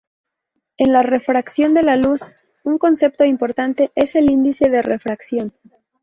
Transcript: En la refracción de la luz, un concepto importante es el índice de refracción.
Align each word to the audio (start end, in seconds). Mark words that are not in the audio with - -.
En 0.77 0.93
la 0.93 1.03
refracción 1.03 1.75
de 1.75 1.83
la 1.83 1.95
luz, 1.95 2.21
un 2.63 2.79
concepto 2.79 3.23
importante 3.23 3.91
es 3.93 4.15
el 4.15 4.31
índice 4.31 4.67
de 4.67 4.81
refracción. 4.81 5.53